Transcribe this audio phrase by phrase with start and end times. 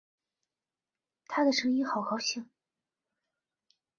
[1.27, 2.49] 她的声音好高兴